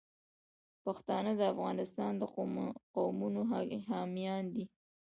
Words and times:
پښتانه 0.83 1.31
د 1.37 1.41
افغانستان 1.53 2.11
د 2.17 2.23
قومونو 2.95 3.41
حامیان 3.89 4.43
دي. 4.55 4.65